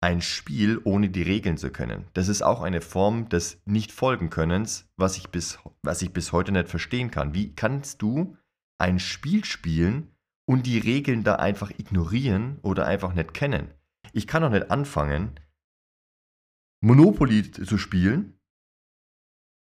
ein 0.01 0.21
Spiel, 0.21 0.79
ohne 0.85 1.09
die 1.09 1.23
Regeln 1.23 1.57
zu 1.57 1.71
können. 1.71 2.07
Das 2.13 2.29
ist 2.29 2.41
auch 2.41 2.61
eine 2.61 2.79
Form 2.79 3.27
des 3.27 3.61
Nicht-Folgen-Könnens, 3.65 4.89
was 4.95 5.17
ich, 5.17 5.29
bis, 5.29 5.59
was 5.83 6.01
ich 6.01 6.13
bis 6.13 6.31
heute 6.31 6.53
nicht 6.53 6.69
verstehen 6.69 7.11
kann. 7.11 7.33
Wie 7.33 7.53
kannst 7.53 8.01
du 8.01 8.37
ein 8.77 8.97
Spiel 8.97 9.43
spielen, 9.43 10.15
und 10.49 10.65
die 10.65 10.79
Regeln 10.79 11.23
da 11.23 11.35
einfach 11.35 11.69
ignorieren 11.69 12.57
oder 12.63 12.87
einfach 12.87 13.13
nicht 13.13 13.35
kennen. 13.35 13.71
Ich 14.13 14.25
kann 14.25 14.41
doch 14.41 14.49
nicht 14.49 14.71
anfangen, 14.71 15.39
Monopoly 16.81 17.51
zu 17.51 17.77
spielen 17.77 18.38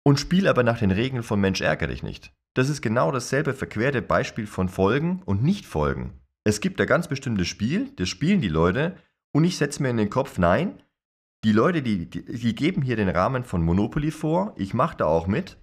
und 0.09 0.19
spiele 0.19 0.49
aber 0.49 0.63
nach 0.63 0.79
den 0.79 0.91
Regeln 0.91 1.23
von 1.23 1.39
Mensch 1.39 1.61
ärgere 1.61 1.89
dich 1.89 2.03
nicht. 2.03 2.33
Das 2.55 2.71
ist 2.71 2.81
genau 2.81 3.13
dasselbe 3.13 3.53
verquerte 3.53 4.01
Beispiel 4.01 4.47
von 4.47 4.71
Folgen 4.71 5.21
und 5.27 5.43
Nicht-Folgen. 5.43 6.15
Es 6.45 6.63
gibt 6.63 6.81
ein 6.81 6.87
ganz 6.87 7.09
bestimmtes 7.09 7.47
Spiel, 7.47 7.93
das 7.97 8.09
spielen 8.09 8.41
die 8.41 8.49
Leute 8.49 8.97
und 9.35 9.45
ich 9.45 9.59
setze 9.59 9.83
mir 9.83 9.91
in 9.91 9.99
den 9.99 10.09
Kopf, 10.09 10.39
nein, 10.39 10.83
die 11.45 11.53
Leute, 11.53 11.83
die, 11.83 12.09
die, 12.09 12.25
die 12.25 12.55
geben 12.55 12.81
hier 12.81 12.97
den 12.97 13.11
Rahmen 13.11 13.45
von 13.45 13.63
Monopoly 13.63 14.11
vor, 14.11 14.55
ich 14.57 14.73
mache 14.73 14.97
da 14.97 15.05
auch 15.05 15.27
mit, 15.27 15.59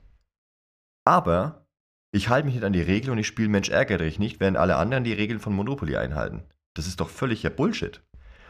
aber 1.05 1.67
ich 2.11 2.29
halte 2.29 2.45
mich 2.45 2.53
nicht 2.53 2.65
an 2.65 2.73
die 2.73 2.83
Regeln 2.83 3.13
und 3.13 3.17
ich 3.17 3.25
spiele 3.25 3.49
Mensch 3.49 3.69
ärgere 3.69 4.03
dich 4.03 4.19
nicht, 4.19 4.39
während 4.39 4.57
alle 4.57 4.75
anderen 4.75 5.03
die 5.03 5.13
Regeln 5.13 5.39
von 5.39 5.53
Monopoly 5.53 5.97
einhalten. 5.97 6.43
Das 6.75 6.85
ist 6.85 6.99
doch 6.99 7.09
völliger 7.09 7.49
Bullshit. 7.49 8.03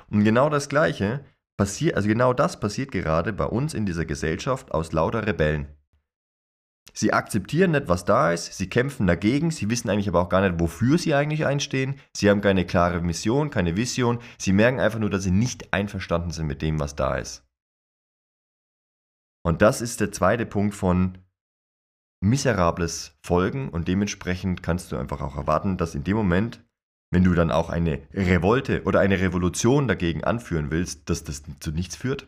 Und 0.09 0.25
genau 0.25 0.49
das 0.49 0.67
Gleiche 0.67 1.23
passiert, 1.55 1.95
also 1.95 2.09
genau 2.09 2.33
das 2.33 2.59
passiert 2.59 2.91
gerade 2.91 3.31
bei 3.31 3.45
uns 3.45 3.73
in 3.73 3.85
dieser 3.85 4.03
Gesellschaft 4.03 4.73
aus 4.73 4.91
lauter 4.91 5.25
Rebellen. 5.25 5.69
Sie 6.93 7.11
akzeptieren 7.11 7.71
nicht, 7.71 7.89
was 7.89 8.05
da 8.05 8.31
ist, 8.31 8.53
sie 8.53 8.69
kämpfen 8.69 9.05
dagegen, 9.05 9.51
sie 9.51 9.69
wissen 9.69 9.89
eigentlich 9.89 10.07
aber 10.07 10.21
auch 10.21 10.29
gar 10.29 10.47
nicht, 10.47 10.59
wofür 10.61 10.97
sie 10.97 11.13
eigentlich 11.13 11.45
einstehen, 11.45 11.95
sie 12.15 12.29
haben 12.29 12.41
keine 12.41 12.65
klare 12.65 13.01
Mission, 13.01 13.49
keine 13.49 13.75
Vision, 13.75 14.19
sie 14.37 14.53
merken 14.53 14.79
einfach 14.79 14.99
nur, 14.99 15.09
dass 15.09 15.23
sie 15.23 15.31
nicht 15.31 15.73
einverstanden 15.73 16.31
sind 16.31 16.47
mit 16.47 16.61
dem, 16.61 16.79
was 16.79 16.95
da 16.95 17.17
ist. 17.17 17.43
Und 19.45 19.61
das 19.61 19.81
ist 19.81 19.99
der 19.99 20.11
zweite 20.11 20.45
Punkt 20.45 20.73
von 20.73 21.19
miserables 22.25 23.15
Folgen. 23.23 23.69
Und 23.69 23.87
dementsprechend 23.87 24.63
kannst 24.63 24.91
du 24.91 24.97
einfach 24.97 25.21
auch 25.21 25.37
erwarten, 25.37 25.77
dass 25.77 25.95
in 25.95 26.03
dem 26.03 26.17
Moment, 26.17 26.65
wenn 27.11 27.23
du 27.23 27.33
dann 27.33 27.51
auch 27.51 27.69
eine 27.69 28.01
Revolte 28.13 28.83
oder 28.83 28.99
eine 28.99 29.21
Revolution 29.21 29.87
dagegen 29.87 30.23
anführen 30.23 30.71
willst, 30.71 31.09
dass 31.09 31.23
das 31.23 31.43
zu 31.59 31.71
nichts 31.71 31.95
führt. 31.95 32.27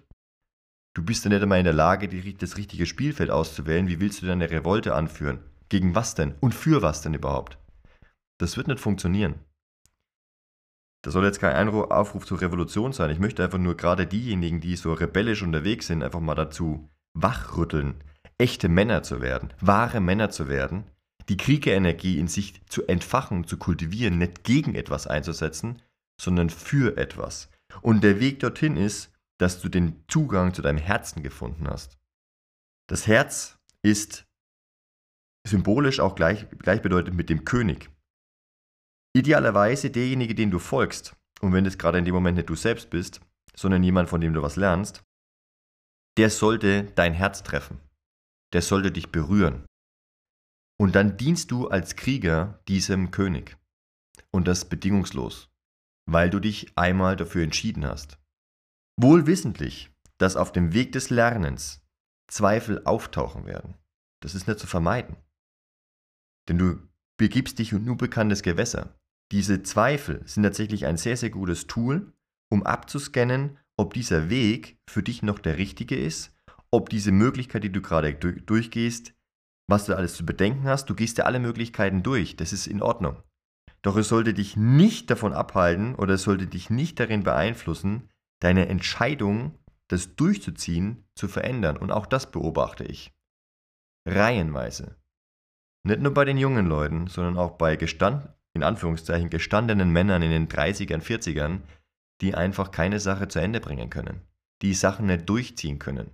Du 0.98 1.04
bist 1.04 1.24
ja 1.26 1.30
nicht 1.30 1.44
einmal 1.44 1.60
in 1.60 1.66
der 1.66 1.76
Lage, 1.76 2.10
das 2.10 2.58
richtige 2.58 2.88
Spielfeld 2.88 3.30
auszuwählen. 3.30 3.88
Wie 3.88 4.00
willst 4.00 4.20
du 4.20 4.26
denn 4.26 4.42
eine 4.42 4.50
Revolte 4.50 4.96
anführen? 4.96 5.42
Gegen 5.70 5.94
was 5.94 6.16
denn? 6.16 6.34
Und 6.40 6.56
für 6.56 6.82
was 6.82 7.04
denn 7.04 7.14
überhaupt? 7.14 7.60
Das 8.40 8.58
wird 8.58 8.68
nicht 8.68 8.80
funktionieren. 8.80 9.36
Das 11.04 11.14
soll 11.14 11.24
jetzt 11.24 11.40
kein 11.40 11.70
Aufruf 11.70 12.26
zur 12.26 12.42
Revolution 12.42 12.94
sein. 12.94 13.12
Ich 13.12 13.20
möchte 13.20 13.44
einfach 13.44 13.60
nur 13.60 13.78
gerade 13.78 14.08
diejenigen, 14.08 14.60
die 14.60 14.76
so 14.76 14.92
rebellisch 14.92 15.44
unterwegs 15.44 15.86
sind, 15.86 16.02
einfach 16.02 16.20
mal 16.20 16.34
dazu 16.34 16.90
wachrütteln, 17.14 18.04
echte 18.40 18.68
Männer 18.68 19.04
zu 19.04 19.22
werden, 19.22 19.54
wahre 19.62 20.00
Männer 20.00 20.32
zu 20.32 20.50
werden, 20.50 20.86
die 21.30 21.38
Kriegerenergie 21.38 22.18
in 22.18 22.28
sich 22.28 22.66
zu 22.70 22.88
entfachen, 22.88 23.46
zu 23.46 23.58
kultivieren, 23.58 24.18
nicht 24.18 24.44
gegen 24.44 24.74
etwas 24.74 25.06
einzusetzen, 25.06 25.80
sondern 26.20 26.50
für 26.50 26.98
etwas. 26.98 27.52
Und 27.84 28.04
der 28.04 28.20
Weg 28.20 28.40
dorthin 28.40 28.78
ist, 28.78 29.12
dass 29.40 29.62
du 29.62 29.70
den 29.70 30.04
Zugang 30.08 30.54
zu 30.54 30.62
deinem 30.62 30.80
Herzen 30.80 31.24
gefunden 31.24 31.68
hast. 31.68 31.98
Das 32.90 33.08
Herz 33.08 33.60
ist 33.84 34.26
symbolisch 35.48 36.00
auch 36.00 36.16
gleich, 36.16 36.50
gleichbedeutend 36.50 37.16
mit 37.16 37.30
dem 37.30 37.46
König. 37.46 37.90
Idealerweise 39.16 39.90
derjenige, 39.90 40.36
den 40.36 40.52
du 40.52 40.60
folgst, 40.60 41.16
und 41.42 41.54
wenn 41.54 41.66
es 41.66 41.78
gerade 41.78 41.98
in 41.98 42.06
dem 42.06 42.14
Moment 42.14 42.38
nicht 42.38 42.50
du 42.50 42.56
selbst 42.56 42.90
bist, 42.90 43.22
sondern 43.56 43.84
jemand, 43.84 44.10
von 44.10 44.22
dem 44.22 44.34
du 44.34 44.42
was 44.42 44.56
lernst, 44.56 45.04
der 46.18 46.30
sollte 46.30 46.84
dein 46.96 47.14
Herz 47.14 47.44
treffen. 47.44 47.80
Der 48.54 48.62
sollte 48.62 48.92
dich 48.92 49.12
berühren. 49.12 49.66
Und 50.80 50.96
dann 50.96 51.18
dienst 51.18 51.52
du 51.52 51.68
als 51.68 51.96
Krieger 51.96 52.60
diesem 52.68 53.12
König. 53.12 53.58
Und 54.32 54.48
das 54.48 54.66
bedingungslos, 54.66 55.50
weil 56.06 56.30
du 56.30 56.40
dich 56.40 56.78
einmal 56.78 57.16
dafür 57.16 57.44
entschieden 57.44 57.86
hast. 57.86 58.20
Wohl 59.00 59.28
wissentlich, 59.28 59.92
dass 60.18 60.36
auf 60.36 60.52
dem 60.52 60.74
Weg 60.74 60.92
des 60.92 61.12
Lernens 61.12 61.86
Zweifel 62.28 62.84
auftauchen 62.84 63.46
werden. 63.46 63.76
Das 64.22 64.34
ist 64.34 64.48
nicht 64.48 64.60
zu 64.60 64.66
vermeiden. 64.66 65.18
Denn 66.50 66.58
du 66.58 66.80
begibst 67.18 67.60
dich 67.60 67.72
in 67.72 67.86
nur 67.86 67.98
bekanntes 67.98 68.42
Gewässer. 68.42 68.98
Diese 69.32 69.62
Zweifel 69.62 70.22
sind 70.26 70.44
tatsächlich 70.44 70.86
ein 70.86 70.98
sehr, 70.98 71.16
sehr 71.16 71.30
gutes 71.30 71.68
Tool, 71.68 72.14
um 72.50 72.64
abzuscannen, 72.64 73.60
ob 73.78 73.94
dieser 73.94 74.30
Weg 74.30 74.80
für 74.90 75.04
dich 75.04 75.22
noch 75.22 75.40
der 75.40 75.58
richtige 75.58 75.96
ist, 75.96 76.36
ob 76.72 76.90
diese 76.90 77.12
Möglichkeit, 77.12 77.64
die 77.64 77.72
du 77.72 77.82
gerade 77.82 78.14
durchgehst, 78.14 79.14
was 79.68 79.86
du 79.86 79.96
alles 79.96 80.16
zu 80.16 80.26
bedenken 80.26 80.64
hast. 80.64 80.90
Du 80.90 80.96
gehst 80.96 81.18
ja 81.18 81.26
alle 81.26 81.40
Möglichkeiten 81.40 82.02
durch, 82.02 82.36
das 82.36 82.52
ist 82.52 82.66
in 82.66 82.82
Ordnung. 82.82 83.22
Doch 83.84 83.96
es 83.96 84.08
sollte 84.08 84.34
dich 84.34 84.58
nicht 84.58 85.10
davon 85.12 85.34
abhalten 85.34 85.94
oder 85.96 86.16
es 86.16 86.24
sollte 86.24 86.48
dich 86.48 86.70
nicht 86.70 87.00
darin 87.00 87.24
beeinflussen, 87.24 88.10
deine 88.40 88.68
Entscheidung, 88.68 89.58
das 89.88 90.16
durchzuziehen, 90.16 91.06
zu 91.16 91.28
verändern. 91.28 91.78
Und 91.78 91.92
auch 91.92 92.06
das 92.06 92.32
beobachte 92.32 92.84
ich. 92.84 93.14
Reihenweise. 94.06 94.98
Nicht 95.84 96.02
nur 96.02 96.14
bei 96.14 96.26
den 96.26 96.38
jungen 96.38 96.68
Leuten, 96.68 97.08
sondern 97.08 97.38
auch 97.38 97.52
bei 97.52 97.76
gestand, 97.76 98.30
in 98.54 98.64
Anführungszeichen 98.64 99.30
gestandenen 99.30 99.92
Männern 99.92 100.22
in 100.22 100.32
den 100.32 100.48
30ern, 100.48 101.02
40ern, 101.02 101.62
die 102.22 102.36
einfach 102.36 102.72
keine 102.72 103.00
Sache 103.00 103.28
zu 103.28 103.40
Ende 103.40 103.60
bringen 103.60 103.90
können, 103.90 104.22
die 104.62 104.74
Sachen 104.74 105.06
nicht 105.06 105.30
durchziehen 105.30 105.80
können. 105.80 106.12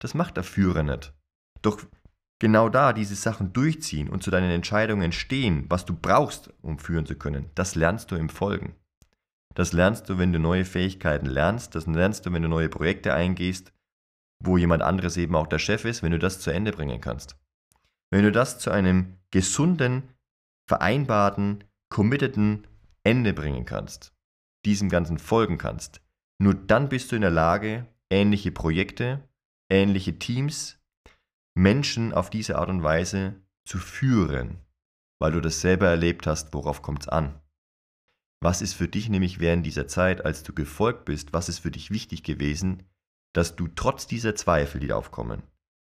Das 0.00 0.14
macht 0.14 0.36
der 0.36 0.44
Führer 0.44 0.82
nicht. 0.82 1.14
Doch 1.62 1.80
genau 2.40 2.68
da 2.68 2.92
diese 2.92 3.14
Sachen 3.14 3.52
durchziehen 3.52 4.08
und 4.08 4.22
zu 4.22 4.30
deinen 4.30 4.50
Entscheidungen 4.50 5.12
stehen, 5.12 5.66
was 5.68 5.84
du 5.84 5.94
brauchst, 5.94 6.52
um 6.62 6.78
führen 6.78 7.06
zu 7.06 7.14
können, 7.16 7.50
das 7.54 7.74
lernst 7.74 8.10
du 8.10 8.16
im 8.16 8.28
Folgen. 8.28 8.74
Das 9.54 9.72
lernst 9.72 10.08
du, 10.08 10.18
wenn 10.18 10.32
du 10.32 10.38
neue 10.38 10.64
Fähigkeiten 10.64 11.26
lernst, 11.26 11.74
das 11.74 11.86
lernst 11.86 12.24
du, 12.24 12.32
wenn 12.32 12.42
du 12.42 12.48
neue 12.48 12.68
Projekte 12.68 13.14
eingehst, 13.14 13.72
wo 14.42 14.56
jemand 14.56 14.82
anderes 14.82 15.16
eben 15.16 15.34
auch 15.34 15.46
der 15.46 15.58
Chef 15.58 15.84
ist, 15.84 16.02
wenn 16.02 16.12
du 16.12 16.18
das 16.18 16.40
zu 16.40 16.50
Ende 16.50 16.72
bringen 16.72 17.00
kannst. 17.00 17.36
Wenn 18.10 18.24
du 18.24 18.32
das 18.32 18.58
zu 18.58 18.70
einem 18.70 19.18
gesunden, 19.30 20.14
vereinbarten, 20.68 21.64
committeden 21.90 22.66
Ende 23.02 23.32
bringen 23.32 23.64
kannst, 23.64 24.14
diesem 24.64 24.88
Ganzen 24.88 25.18
folgen 25.18 25.58
kannst, 25.58 26.00
nur 26.40 26.54
dann 26.54 26.88
bist 26.88 27.12
du 27.12 27.16
in 27.16 27.22
der 27.22 27.30
Lage, 27.30 27.86
ähnliche 28.08 28.52
Projekte, 28.52 29.28
ähnliche 29.70 30.18
Teams, 30.18 30.78
Menschen 31.54 32.14
auf 32.14 32.30
diese 32.30 32.56
Art 32.56 32.68
und 32.68 32.82
Weise 32.82 33.34
zu 33.66 33.78
führen, 33.78 34.58
weil 35.20 35.32
du 35.32 35.40
das 35.40 35.60
selber 35.60 35.88
erlebt 35.88 36.26
hast, 36.26 36.54
worauf 36.54 36.82
kommt 36.82 37.02
es 37.02 37.08
an. 37.08 37.40
Was 38.42 38.62
ist 38.62 38.72
für 38.72 38.88
dich 38.88 39.08
nämlich 39.10 39.38
während 39.38 39.66
dieser 39.66 39.86
Zeit, 39.86 40.24
als 40.24 40.42
du 40.42 40.54
gefolgt 40.54 41.04
bist, 41.04 41.32
was 41.32 41.48
ist 41.48 41.58
für 41.58 41.70
dich 41.70 41.90
wichtig 41.90 42.22
gewesen, 42.22 42.84
dass 43.34 43.54
du 43.54 43.68
trotz 43.68 44.06
dieser 44.06 44.34
Zweifel, 44.34 44.80
die 44.80 44.92
aufkommen, 44.92 45.42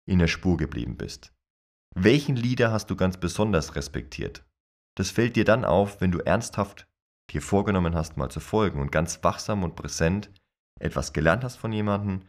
in 0.06 0.20
der 0.20 0.28
Spur 0.28 0.56
geblieben 0.56 0.96
bist? 0.96 1.34
Welchen 1.94 2.36
Leader 2.36 2.72
hast 2.72 2.90
du 2.90 2.96
ganz 2.96 3.18
besonders 3.18 3.76
respektiert? 3.76 4.46
Das 4.96 5.12
fällt 5.12 5.36
dir 5.36 5.46
dann 5.46 5.66
auf, 5.66 6.00
wenn 6.00 6.12
du 6.12 6.20
ernsthaft 6.20 6.88
dir 7.32 7.42
vorgenommen 7.42 7.96
hast, 7.96 8.16
mal 8.16 8.32
zu 8.32 8.40
folgen 8.40 8.80
und 8.80 8.92
ganz 8.92 9.24
wachsam 9.24 9.64
und 9.64 9.76
präsent 9.76 10.32
etwas 10.80 11.12
gelernt 11.12 11.44
hast 11.44 11.58
von 11.58 11.74
jemandem 11.74 12.22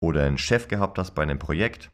oder 0.00 0.24
einen 0.24 0.38
Chef 0.38 0.68
gehabt 0.68 0.98
hast 0.98 1.14
bei 1.14 1.22
einem 1.22 1.38
Projekt 1.38 1.90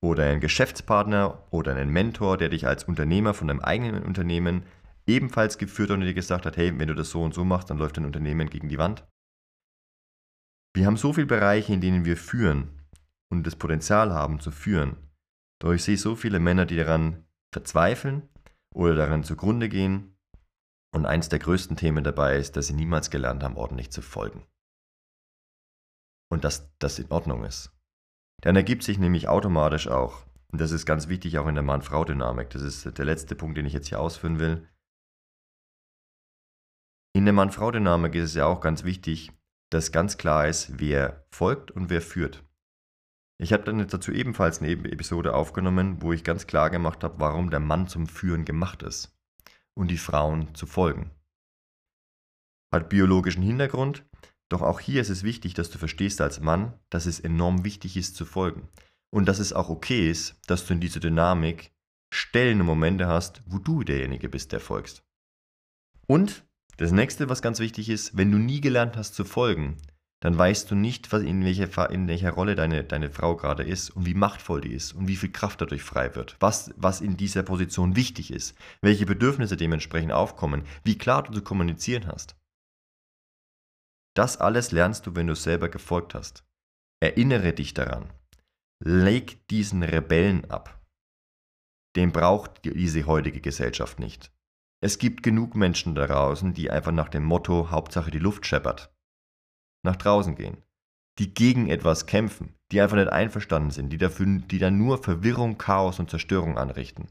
oder 0.00 0.24
einen 0.24 0.40
Geschäftspartner 0.40 1.46
oder 1.50 1.72
einen 1.72 1.90
Mentor, 1.90 2.38
der 2.38 2.48
dich 2.48 2.66
als 2.66 2.84
Unternehmer 2.84 3.34
von 3.34 3.48
deinem 3.48 3.60
eigenen 3.60 4.02
Unternehmen 4.02 4.64
ebenfalls 5.10 5.58
geführt 5.58 5.90
und 5.90 6.00
dir 6.00 6.14
gesagt 6.14 6.46
hat, 6.46 6.56
hey, 6.56 6.76
wenn 6.78 6.88
du 6.88 6.94
das 6.94 7.10
so 7.10 7.22
und 7.22 7.34
so 7.34 7.44
machst, 7.44 7.70
dann 7.70 7.78
läuft 7.78 7.96
dein 7.96 8.06
Unternehmen 8.06 8.48
gegen 8.50 8.68
die 8.68 8.78
Wand. 8.78 9.06
Wir 10.74 10.86
haben 10.86 10.96
so 10.96 11.12
viele 11.12 11.26
Bereiche, 11.26 11.72
in 11.72 11.80
denen 11.80 12.04
wir 12.04 12.16
führen 12.16 12.80
und 13.30 13.46
das 13.46 13.56
Potenzial 13.56 14.12
haben 14.12 14.40
zu 14.40 14.50
führen. 14.50 14.96
Doch 15.60 15.72
ich 15.72 15.82
sehe 15.82 15.96
so 15.96 16.16
viele 16.16 16.38
Männer, 16.38 16.66
die 16.66 16.76
daran 16.76 17.24
verzweifeln 17.52 18.28
oder 18.72 18.94
daran 18.94 19.24
zugrunde 19.24 19.68
gehen. 19.68 20.16
Und 20.92 21.06
eins 21.06 21.28
der 21.28 21.38
größten 21.38 21.76
Themen 21.76 22.02
dabei 22.02 22.36
ist, 22.36 22.56
dass 22.56 22.66
sie 22.66 22.74
niemals 22.74 23.10
gelernt 23.10 23.42
haben, 23.42 23.56
ordentlich 23.56 23.90
zu 23.90 24.02
folgen. 24.02 24.44
Und 26.32 26.44
dass 26.44 26.72
das 26.78 26.98
in 26.98 27.10
Ordnung 27.10 27.44
ist. 27.44 27.72
Dann 28.42 28.56
ergibt 28.56 28.82
sich 28.82 28.98
nämlich 28.98 29.28
automatisch 29.28 29.86
auch, 29.86 30.24
und 30.50 30.60
das 30.60 30.72
ist 30.72 30.86
ganz 30.86 31.08
wichtig 31.08 31.38
auch 31.38 31.46
in 31.46 31.54
der 31.54 31.62
Mann-Frau-Dynamik, 31.62 32.50
das 32.50 32.62
ist 32.62 32.98
der 32.98 33.04
letzte 33.04 33.36
Punkt, 33.36 33.56
den 33.56 33.66
ich 33.66 33.72
jetzt 33.72 33.88
hier 33.88 34.00
ausführen 34.00 34.40
will, 34.40 34.66
in 37.12 37.24
der 37.24 37.34
Mann-Frau-Dynamik 37.34 38.14
ist 38.14 38.30
es 38.30 38.34
ja 38.34 38.46
auch 38.46 38.60
ganz 38.60 38.84
wichtig, 38.84 39.32
dass 39.70 39.92
ganz 39.92 40.16
klar 40.18 40.48
ist, 40.48 40.78
wer 40.78 41.24
folgt 41.30 41.70
und 41.70 41.90
wer 41.90 42.02
führt. 42.02 42.44
Ich 43.38 43.52
habe 43.52 43.64
dann 43.64 43.86
dazu 43.86 44.12
ebenfalls 44.12 44.60
eine 44.60 44.70
Episode 44.70 45.34
aufgenommen, 45.34 46.02
wo 46.02 46.12
ich 46.12 46.24
ganz 46.24 46.46
klar 46.46 46.70
gemacht 46.70 47.02
habe, 47.02 47.18
warum 47.18 47.50
der 47.50 47.60
Mann 47.60 47.88
zum 47.88 48.06
Führen 48.06 48.44
gemacht 48.44 48.82
ist 48.82 49.16
und 49.74 49.88
die 49.88 49.96
Frauen 49.96 50.54
zu 50.54 50.66
folgen. 50.66 51.10
Hat 52.72 52.90
biologischen 52.90 53.42
Hintergrund, 53.42 54.04
doch 54.50 54.62
auch 54.62 54.80
hier 54.80 55.00
ist 55.00 55.08
es 55.08 55.22
wichtig, 55.22 55.54
dass 55.54 55.70
du 55.70 55.78
verstehst 55.78 56.20
als 56.20 56.40
Mann, 56.40 56.78
dass 56.90 57.06
es 57.06 57.18
enorm 57.18 57.64
wichtig 57.64 57.96
ist 57.96 58.14
zu 58.14 58.24
folgen 58.24 58.68
und 59.10 59.26
dass 59.26 59.38
es 59.38 59.52
auch 59.52 59.70
okay 59.70 60.10
ist, 60.10 60.38
dass 60.46 60.66
du 60.66 60.74
in 60.74 60.80
dieser 60.80 61.00
Dynamik 61.00 61.72
Stellen 62.12 62.60
und 62.60 62.66
Momente 62.66 63.06
hast, 63.06 63.42
wo 63.46 63.58
du 63.58 63.84
derjenige 63.84 64.28
bist, 64.28 64.52
der 64.52 64.60
folgst. 64.60 65.04
Und 66.06 66.44
das 66.80 66.92
nächste, 66.92 67.28
was 67.28 67.42
ganz 67.42 67.60
wichtig 67.60 67.90
ist, 67.90 68.16
wenn 68.16 68.32
du 68.32 68.38
nie 68.38 68.62
gelernt 68.62 68.96
hast 68.96 69.14
zu 69.14 69.26
folgen, 69.26 69.76
dann 70.22 70.38
weißt 70.38 70.70
du 70.70 70.74
nicht, 70.74 71.12
was 71.12 71.22
in, 71.22 71.44
welcher, 71.44 71.90
in 71.90 72.08
welcher 72.08 72.30
Rolle 72.30 72.54
deine, 72.54 72.84
deine 72.84 73.10
Frau 73.10 73.36
gerade 73.36 73.64
ist 73.64 73.90
und 73.90 74.06
wie 74.06 74.14
machtvoll 74.14 74.62
die 74.62 74.72
ist 74.72 74.94
und 74.94 75.06
wie 75.06 75.16
viel 75.16 75.30
Kraft 75.30 75.60
dadurch 75.60 75.82
frei 75.82 76.14
wird, 76.14 76.36
was, 76.40 76.72
was 76.78 77.02
in 77.02 77.18
dieser 77.18 77.42
Position 77.42 77.96
wichtig 77.96 78.30
ist, 78.30 78.56
welche 78.80 79.04
Bedürfnisse 79.04 79.58
dementsprechend 79.58 80.12
aufkommen, 80.12 80.64
wie 80.82 80.96
klar 80.96 81.22
du 81.22 81.34
zu 81.34 81.42
kommunizieren 81.42 82.06
hast. 82.06 82.34
Das 84.16 84.38
alles 84.38 84.72
lernst 84.72 85.06
du, 85.06 85.14
wenn 85.14 85.26
du 85.26 85.34
selber 85.34 85.68
gefolgt 85.68 86.14
hast. 86.14 86.44
Erinnere 87.02 87.52
dich 87.52 87.74
daran. 87.74 88.10
Leg 88.82 89.46
diesen 89.48 89.82
Rebellen 89.82 90.50
ab. 90.50 90.80
Den 91.94 92.10
braucht 92.10 92.64
diese 92.64 93.04
heutige 93.04 93.42
Gesellschaft 93.42 93.98
nicht. 93.98 94.32
Es 94.82 94.98
gibt 94.98 95.22
genug 95.22 95.54
Menschen 95.54 95.94
da 95.94 96.06
draußen, 96.06 96.54
die 96.54 96.70
einfach 96.70 96.92
nach 96.92 97.08
dem 97.08 97.24
Motto 97.24 97.70
Hauptsache 97.70 98.10
die 98.10 98.18
Luft 98.18 98.46
scheppert 98.46 98.94
nach 99.82 99.96
draußen 99.96 100.34
gehen, 100.34 100.62
die 101.18 101.32
gegen 101.32 101.68
etwas 101.70 102.06
kämpfen, 102.06 102.54
die 102.70 102.80
einfach 102.80 102.96
nicht 102.96 103.08
einverstanden 103.08 103.70
sind, 103.70 103.90
die, 103.90 103.96
dafür, 103.96 104.26
die 104.26 104.58
dann 104.58 104.76
nur 104.76 105.02
Verwirrung, 105.02 105.56
Chaos 105.56 105.98
und 105.98 106.10
Zerstörung 106.10 106.58
anrichten. 106.58 107.08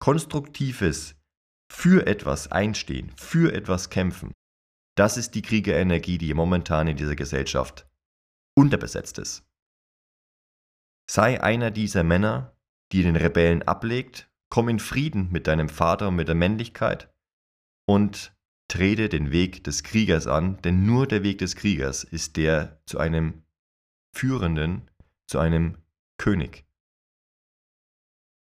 Konstruktives 0.00 1.16
für 1.70 2.06
etwas 2.06 2.50
einstehen, 2.50 3.12
für 3.16 3.52
etwas 3.52 3.90
kämpfen, 3.90 4.32
das 4.96 5.16
ist 5.16 5.34
die 5.34 5.42
Kriegerenergie, 5.42 6.18
die 6.18 6.32
momentan 6.34 6.86
in 6.86 6.96
dieser 6.96 7.16
Gesellschaft 7.16 7.88
unterbesetzt 8.56 9.18
ist. 9.18 9.44
Sei 11.10 11.42
einer 11.42 11.70
dieser 11.70 12.04
Männer, 12.04 12.56
die 12.92 13.02
den 13.02 13.16
Rebellen 13.16 13.62
ablegt, 13.62 14.30
komm 14.54 14.68
in 14.68 14.78
Frieden 14.78 15.32
mit 15.32 15.48
deinem 15.48 15.68
Vater 15.68 16.06
und 16.06 16.14
mit 16.14 16.28
der 16.28 16.36
Männlichkeit 16.36 17.12
und 17.88 18.38
trete 18.70 19.08
den 19.08 19.32
Weg 19.32 19.64
des 19.64 19.82
Kriegers 19.82 20.28
an, 20.28 20.62
denn 20.62 20.86
nur 20.86 21.08
der 21.08 21.24
Weg 21.24 21.38
des 21.38 21.56
Kriegers 21.56 22.04
ist 22.04 22.36
der 22.36 22.80
zu 22.86 23.00
einem 23.00 23.42
Führenden, 24.16 24.88
zu 25.26 25.40
einem 25.40 25.82
König. 26.18 26.64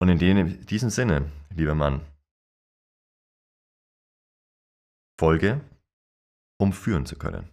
Und 0.00 0.08
in 0.08 0.66
diesem 0.66 0.90
Sinne, 0.90 1.30
lieber 1.54 1.76
Mann, 1.76 2.04
folge, 5.16 5.60
um 6.58 6.72
führen 6.72 7.06
zu 7.06 7.14
können. 7.14 7.48